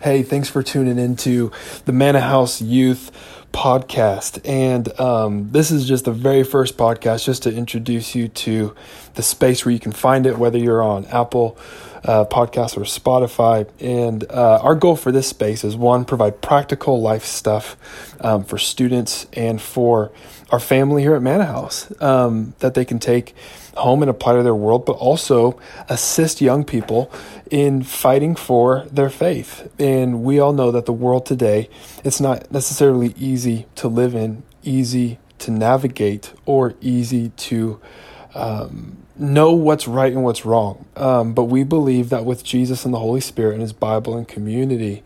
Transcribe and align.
Hey, 0.00 0.22
thanks 0.22 0.48
for 0.48 0.62
tuning 0.62 0.96
into 0.96 1.50
the 1.84 1.92
Manna 1.92 2.20
House 2.20 2.62
Youth 2.62 3.10
podcast. 3.52 4.40
And 4.48 4.88
um, 5.00 5.50
this 5.50 5.72
is 5.72 5.88
just 5.88 6.04
the 6.04 6.12
very 6.12 6.44
first 6.44 6.76
podcast 6.76 7.24
just 7.24 7.42
to 7.42 7.52
introduce 7.52 8.14
you 8.14 8.28
to 8.28 8.76
the 9.14 9.24
space 9.24 9.64
where 9.64 9.72
you 9.72 9.80
can 9.80 9.90
find 9.90 10.24
it, 10.24 10.38
whether 10.38 10.56
you're 10.56 10.84
on 10.84 11.04
Apple 11.06 11.58
uh, 12.04 12.24
Podcasts 12.26 12.76
or 12.76 12.82
Spotify. 12.82 13.68
And 13.80 14.22
uh, 14.30 14.60
our 14.62 14.76
goal 14.76 14.94
for 14.94 15.10
this 15.10 15.26
space 15.26 15.64
is 15.64 15.74
one, 15.74 16.04
provide 16.04 16.40
practical 16.40 17.00
life 17.02 17.24
stuff 17.24 17.76
um, 18.20 18.44
for 18.44 18.56
students 18.56 19.26
and 19.32 19.60
for 19.60 20.12
our 20.50 20.60
family 20.60 21.02
here 21.02 21.14
at 21.14 21.22
Manna 21.22 21.44
House 21.44 21.92
um, 22.00 22.54
that 22.60 22.74
they 22.74 22.84
can 22.84 23.00
take 23.00 23.34
home 23.76 24.02
and 24.02 24.10
apply 24.10 24.34
to 24.34 24.42
their 24.42 24.54
world, 24.54 24.84
but 24.84 24.92
also 24.92 25.58
assist 25.88 26.40
young 26.40 26.64
people 26.64 27.10
in 27.50 27.82
fighting 27.82 28.34
for 28.34 28.84
their 28.90 29.10
faith. 29.10 29.70
We 30.22 30.38
all 30.38 30.52
know 30.52 30.70
that 30.70 30.86
the 30.86 30.92
world 30.92 31.26
today, 31.26 31.68
it's 32.04 32.20
not 32.20 32.50
necessarily 32.50 33.14
easy 33.16 33.66
to 33.76 33.88
live 33.88 34.14
in, 34.14 34.42
easy 34.62 35.18
to 35.38 35.50
navigate, 35.50 36.32
or 36.46 36.74
easy 36.80 37.30
to 37.30 37.80
um, 38.34 38.98
know 39.16 39.52
what's 39.52 39.86
right 39.86 40.12
and 40.12 40.24
what's 40.24 40.44
wrong. 40.44 40.86
Um, 40.96 41.34
but 41.34 41.44
we 41.44 41.64
believe 41.64 42.08
that 42.10 42.24
with 42.24 42.44
Jesus 42.44 42.84
and 42.84 42.92
the 42.92 42.98
Holy 42.98 43.20
Spirit 43.20 43.52
and 43.52 43.62
His 43.62 43.72
Bible 43.72 44.16
and 44.16 44.26
community, 44.26 45.02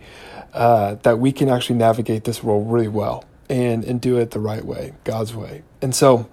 uh, 0.52 0.96
that 1.02 1.18
we 1.18 1.32
can 1.32 1.48
actually 1.48 1.76
navigate 1.76 2.24
this 2.24 2.42
world 2.42 2.70
really 2.70 2.88
well 2.88 3.24
and 3.48 3.84
and 3.84 4.00
do 4.00 4.18
it 4.18 4.30
the 4.30 4.40
right 4.40 4.64
way, 4.64 4.92
God's 5.04 5.34
way. 5.34 5.62
And 5.80 5.94
so 5.94 6.28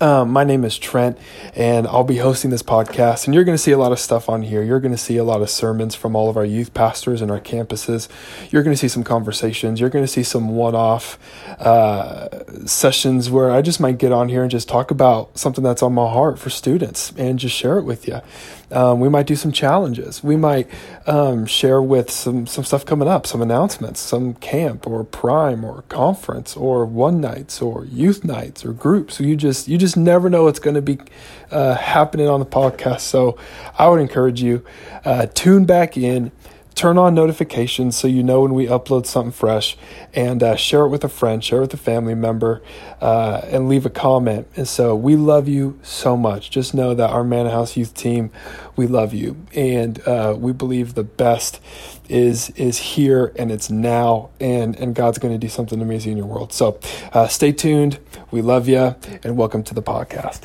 um, 0.00 0.30
my 0.30 0.44
name 0.44 0.64
is 0.64 0.78
Trent, 0.78 1.18
and 1.56 1.86
I'll 1.86 2.04
be 2.04 2.18
hosting 2.18 2.50
this 2.50 2.62
podcast. 2.62 3.24
And 3.24 3.34
you're 3.34 3.44
going 3.44 3.56
to 3.56 3.62
see 3.62 3.72
a 3.72 3.78
lot 3.78 3.90
of 3.90 3.98
stuff 3.98 4.28
on 4.28 4.42
here. 4.42 4.62
You're 4.62 4.80
going 4.80 4.92
to 4.92 4.98
see 4.98 5.16
a 5.16 5.24
lot 5.24 5.40
of 5.40 5.48
sermons 5.48 5.94
from 5.94 6.14
all 6.14 6.28
of 6.28 6.36
our 6.36 6.44
youth 6.44 6.74
pastors 6.74 7.22
and 7.22 7.30
our 7.30 7.40
campuses. 7.40 8.08
You're 8.52 8.62
going 8.62 8.74
to 8.74 8.78
see 8.78 8.88
some 8.88 9.02
conversations. 9.02 9.80
You're 9.80 9.88
going 9.88 10.04
to 10.04 10.10
see 10.10 10.22
some 10.22 10.50
one 10.50 10.74
off 10.74 11.18
uh, 11.58 12.28
sessions 12.66 13.30
where 13.30 13.50
I 13.50 13.62
just 13.62 13.80
might 13.80 13.96
get 13.96 14.12
on 14.12 14.28
here 14.28 14.42
and 14.42 14.50
just 14.50 14.68
talk 14.68 14.90
about 14.90 15.38
something 15.38 15.64
that's 15.64 15.82
on 15.82 15.94
my 15.94 16.08
heart 16.08 16.38
for 16.38 16.50
students 16.50 17.12
and 17.16 17.38
just 17.38 17.56
share 17.56 17.78
it 17.78 17.84
with 17.84 18.06
you. 18.06 18.20
Um, 18.70 19.00
we 19.00 19.08
might 19.08 19.26
do 19.26 19.34
some 19.34 19.50
challenges. 19.50 20.22
We 20.22 20.36
might 20.36 20.68
um, 21.06 21.46
share 21.46 21.80
with 21.80 22.10
some, 22.10 22.46
some 22.46 22.64
stuff 22.64 22.84
coming 22.84 23.08
up, 23.08 23.26
some 23.26 23.40
announcements, 23.40 24.00
some 24.00 24.34
camp 24.34 24.86
or 24.86 25.04
prime 25.04 25.64
or 25.64 25.82
conference 25.88 26.54
or 26.54 26.84
one 26.84 27.20
nights 27.20 27.62
or 27.62 27.86
youth 27.86 28.24
nights 28.24 28.66
or 28.66 28.74
groups. 28.74 29.20
You 29.20 29.36
just 29.36 29.68
you 29.68 29.77
just 29.78 29.96
never 29.96 30.28
know 30.28 30.44
what's 30.44 30.58
going 30.58 30.74
to 30.74 30.82
be 30.82 30.98
uh, 31.50 31.74
happening 31.74 32.28
on 32.28 32.40
the 32.40 32.46
podcast. 32.46 33.00
So 33.00 33.38
I 33.78 33.88
would 33.88 34.00
encourage 34.00 34.42
you 34.42 34.64
uh, 35.04 35.26
tune 35.26 35.64
back 35.64 35.96
in 35.96 36.32
turn 36.78 36.96
on 36.96 37.12
notifications 37.12 37.96
so 37.96 38.06
you 38.06 38.22
know 38.22 38.42
when 38.42 38.54
we 38.54 38.66
upload 38.66 39.04
something 39.04 39.32
fresh 39.32 39.76
and 40.14 40.44
uh, 40.44 40.54
share 40.54 40.82
it 40.82 40.88
with 40.88 41.02
a 41.02 41.08
friend 41.08 41.42
share 41.42 41.58
it 41.58 41.62
with 41.62 41.74
a 41.74 41.76
family 41.76 42.14
member 42.14 42.62
uh, 43.00 43.40
and 43.44 43.68
leave 43.68 43.86
a 43.86 43.90
comment. 43.90 44.46
And 44.56 44.66
so 44.66 44.94
we 44.94 45.16
love 45.16 45.48
you 45.48 45.78
so 45.82 46.16
much. 46.16 46.50
Just 46.50 46.74
know 46.74 46.94
that 46.94 47.10
our 47.10 47.24
manna 47.24 47.50
house 47.50 47.76
youth 47.76 47.94
team 47.94 48.30
we 48.76 48.86
love 48.86 49.12
you. 49.14 49.36
And 49.54 50.00
uh, 50.06 50.36
we 50.38 50.52
believe 50.52 50.94
the 50.94 51.04
best 51.04 51.60
is 52.08 52.50
is 52.50 52.78
here 52.78 53.32
and 53.36 53.50
it's 53.50 53.68
now 53.68 54.30
and 54.40 54.74
and 54.76 54.94
god's 54.94 55.18
going 55.18 55.34
to 55.34 55.38
do 55.38 55.48
something 55.48 55.80
amazing 55.82 56.12
in 56.12 56.18
your 56.18 56.26
world. 56.26 56.52
So 56.52 56.80
uh, 57.12 57.28
stay 57.28 57.52
tuned. 57.52 57.98
We 58.30 58.40
love 58.40 58.68
you 58.68 58.96
and 59.22 59.36
welcome 59.36 59.62
to 59.64 59.74
the 59.74 59.82
podcast 59.82 60.42